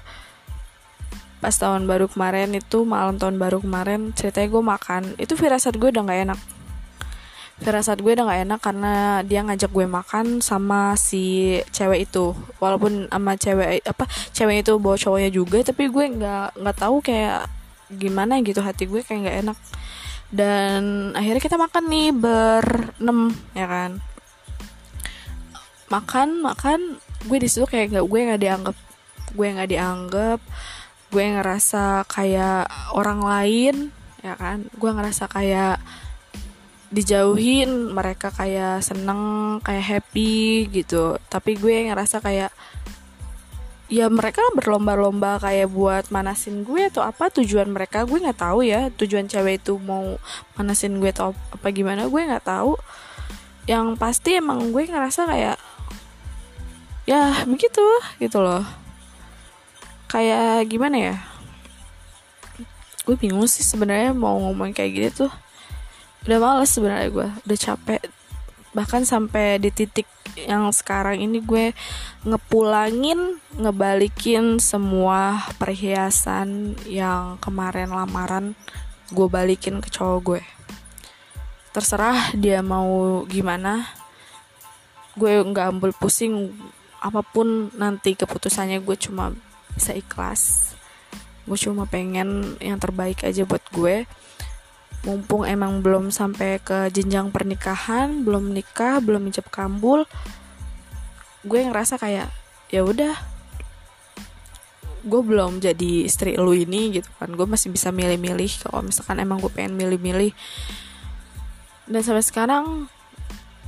pas 1.38 1.54
tahun 1.54 1.86
baru 1.86 2.10
kemarin 2.10 2.50
itu 2.58 2.82
malam 2.82 3.20
tahun 3.20 3.38
baru 3.38 3.62
kemarin 3.62 4.10
ceritanya 4.14 4.48
gue 4.50 4.62
makan. 4.62 5.02
Itu 5.18 5.38
firasat 5.38 5.78
gue 5.78 5.90
udah 5.90 6.02
nggak 6.02 6.22
enak 6.30 6.40
firasat 7.56 8.04
gue 8.04 8.12
udah 8.12 8.28
gak 8.28 8.42
enak 8.44 8.60
karena 8.60 8.94
dia 9.24 9.40
ngajak 9.40 9.72
gue 9.72 9.86
makan 9.88 10.44
sama 10.44 10.92
si 11.00 11.56
cewek 11.72 12.08
itu. 12.10 12.36
Walaupun 12.60 13.08
sama 13.08 13.32
cewek 13.40 13.80
apa 13.88 14.04
cewek 14.36 14.60
itu 14.64 14.72
bawa 14.76 14.96
cowoknya 15.00 15.30
juga 15.32 15.58
tapi 15.64 15.88
gue 15.88 16.04
nggak 16.20 16.60
nggak 16.60 16.76
tahu 16.76 17.00
kayak 17.00 17.48
gimana 17.88 18.44
gitu. 18.44 18.60
Hati 18.60 18.84
gue 18.84 19.00
kayak 19.00 19.20
nggak 19.24 19.38
enak. 19.46 19.58
Dan 20.28 20.82
akhirnya 21.16 21.42
kita 21.42 21.56
makan 21.56 21.84
nih 21.88 22.08
berenam 22.12 23.32
ya 23.56 23.66
kan? 23.66 23.90
Makan 25.88 26.28
makan 26.44 27.00
gue 27.24 27.38
di 27.40 27.48
situ 27.48 27.64
kayak 27.64 27.94
nggak 27.94 28.06
gue 28.06 28.20
nggak 28.26 28.42
dianggap 28.42 28.76
gue 29.32 29.46
nggak 29.48 29.70
dianggap. 29.72 30.40
Gue 31.08 31.24
ngerasa 31.24 32.04
kayak 32.04 32.68
orang 32.92 33.24
lain 33.24 33.76
ya 34.20 34.36
kan? 34.36 34.68
Gue 34.76 34.90
ngerasa 34.92 35.24
kayak 35.32 35.80
dijauhin 36.90 37.90
mereka 37.90 38.30
kayak 38.30 38.82
seneng 38.82 39.20
kayak 39.62 39.86
happy 39.86 40.66
gitu. 40.70 41.18
Tapi 41.26 41.58
gue 41.58 41.90
ngerasa 41.90 42.22
kayak 42.22 42.52
ya 43.86 44.10
mereka 44.10 44.42
berlomba-lomba 44.58 45.38
kayak 45.38 45.70
buat 45.70 46.10
manasin 46.10 46.66
gue 46.66 46.90
atau 46.90 47.06
apa 47.06 47.30
tujuan 47.30 47.70
mereka 47.70 48.06
gue 48.06 48.18
nggak 48.22 48.38
tahu 48.38 48.66
ya. 48.66 48.90
Tujuan 48.94 49.26
cewek 49.26 49.62
itu 49.62 49.78
mau 49.82 50.18
manasin 50.54 50.98
gue 51.02 51.10
atau 51.10 51.34
apa 51.54 51.68
gimana 51.74 52.06
gue 52.06 52.22
nggak 52.22 52.46
tahu. 52.46 52.78
Yang 53.66 53.98
pasti 53.98 54.38
emang 54.38 54.70
gue 54.70 54.86
ngerasa 54.86 55.26
kayak 55.26 55.58
ya 57.06 57.42
begitu 57.50 57.82
gitu 58.22 58.38
loh. 58.42 58.62
Kayak 60.06 60.70
gimana 60.70 60.96
ya? 60.98 61.16
Gue 63.02 63.18
bingung 63.18 63.46
sih 63.50 63.66
sebenarnya 63.66 64.14
mau 64.14 64.38
ngomong 64.38 64.70
kayak 64.70 64.92
gini 64.94 65.10
tuh 65.10 65.45
udah 66.26 66.38
males 66.42 66.70
sebenarnya 66.74 67.08
gue 67.14 67.28
udah 67.46 67.58
capek. 67.58 68.02
Bahkan 68.74 69.02
sampai 69.06 69.62
di 69.62 69.70
titik 69.70 70.10
yang 70.36 70.68
sekarang 70.74 71.22
ini 71.22 71.40
gue 71.40 71.72
ngepulangin 72.26 73.40
ngebalikin 73.56 74.60
semua 74.60 75.48
perhiasan 75.56 76.76
yang 76.84 77.40
kemarin 77.40 77.88
lamaran 77.88 78.52
gue 79.14 79.26
balikin 79.30 79.78
ke 79.78 79.88
cowok 79.88 80.18
gue. 80.26 80.42
Terserah 81.70 82.34
dia 82.34 82.60
mau 82.60 83.22
gimana. 83.30 83.86
Gue 85.16 85.40
nggak 85.40 85.78
ambil 85.78 85.94
pusing 85.96 86.52
apa 87.00 87.22
pun 87.22 87.70
nanti 87.78 88.18
keputusannya 88.18 88.82
gue 88.82 88.96
cuma 88.98 89.32
bisa 89.72 89.94
ikhlas. 89.94 90.74
Gue 91.46 91.56
cuma 91.56 91.86
pengen 91.86 92.58
yang 92.58 92.82
terbaik 92.82 93.22
aja 93.22 93.46
buat 93.46 93.62
gue 93.70 94.04
mumpung 95.06 95.46
emang 95.46 95.80
belum 95.80 96.10
sampai 96.10 96.58
ke 96.58 96.90
jenjang 96.90 97.30
pernikahan 97.30 98.26
belum 98.26 98.50
nikah 98.50 98.98
belum 98.98 99.30
ijab 99.30 99.46
kambul 99.54 100.02
gue 101.46 101.60
ngerasa 101.62 101.96
kayak 101.96 102.28
ya 102.74 102.82
udah 102.82 103.14
gue 105.06 105.22
belum 105.22 105.62
jadi 105.62 106.02
istri 106.02 106.34
lu 106.34 106.50
ini 106.52 106.98
gitu 106.98 107.06
kan. 107.16 107.30
Gue 107.30 107.46
masih 107.46 107.70
bisa 107.70 107.94
milih-milih 107.94 108.66
kalau 108.66 108.82
misalkan 108.82 109.22
emang 109.22 109.38
gue 109.38 109.48
pengen 109.54 109.78
milih-milih. 109.78 110.34
Dan 111.86 112.02
sampai 112.02 112.26
sekarang 112.26 112.90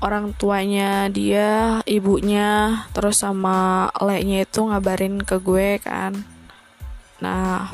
orang 0.02 0.34
tuanya 0.34 1.06
dia 1.06 1.78
ibunya 1.86 2.82
terus 2.90 3.22
sama 3.22 3.86
leknya 4.02 4.42
itu 4.42 4.66
ngabarin 4.66 5.22
ke 5.22 5.38
gue 5.38 5.78
kan. 5.78 6.18
Nah 7.22 7.70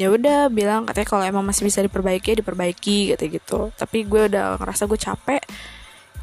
ya 0.00 0.08
udah 0.08 0.48
bilang 0.48 0.88
katanya 0.88 1.08
kalau 1.12 1.24
emang 1.28 1.44
masih 1.44 1.68
bisa 1.68 1.84
diperbaiki 1.84 2.32
ya 2.32 2.36
diperbaiki 2.40 3.12
gitu 3.12 3.24
gitu. 3.28 3.60
Tapi 3.76 4.08
gue 4.08 4.32
udah 4.32 4.56
ngerasa 4.56 4.88
gue 4.88 4.96
capek. 4.96 5.44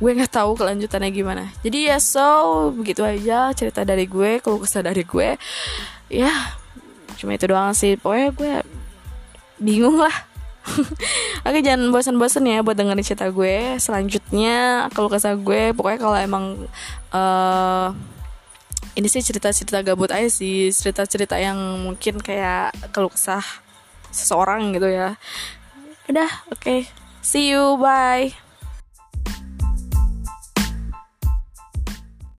Gue 0.01 0.11
nggak 0.17 0.33
tahu 0.33 0.57
kelanjutannya 0.57 1.13
gimana. 1.13 1.53
Jadi 1.61 1.93
ya 1.93 2.01
so 2.01 2.73
begitu 2.73 3.05
aja 3.05 3.53
cerita 3.53 3.85
dari 3.85 4.09
gue 4.09 4.41
kalau 4.41 4.57
kesah 4.65 4.81
dari 4.81 5.05
gue. 5.05 5.37
Ya 6.09 6.33
cuma 7.21 7.37
itu 7.37 7.45
doang 7.45 7.69
sih. 7.77 8.01
Pokoknya 8.01 8.33
gue 8.33 8.53
bingung 9.61 10.01
lah. 10.01 10.25
Oke 11.45 11.61
jangan 11.61 11.93
bosan-bosan 11.93 12.49
ya 12.49 12.59
buat 12.59 12.75
dengerin 12.75 12.99
cerita 12.99 13.31
gue 13.31 13.77
Selanjutnya 13.77 14.89
kalau 14.89 15.05
kesah 15.05 15.37
gue. 15.37 15.69
Pokoknya 15.77 15.99
kalau 16.01 16.17
emang 16.17 16.45
uh, 17.13 17.93
Ini 18.97 19.05
sih 19.05 19.21
cerita-cerita 19.21 19.85
gabut 19.85 20.09
aja 20.09 20.25
sih. 20.25 20.73
Cerita-cerita 20.73 21.37
yang 21.37 21.85
mungkin 21.85 22.17
kayak 22.17 22.73
Keluh 22.89 23.13
kesah 23.13 23.66
seseorang 24.11 24.73
gitu 24.75 24.87
ya 24.87 25.15
udah 26.07 26.29
oke 26.51 26.61
okay. 26.63 26.79
see 27.19 27.51
you 27.51 27.75
bye 27.75 28.46